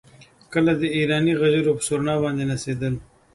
[0.53, 2.93] کله د ایراني غجرو پر سورنا باندې نڅېدل.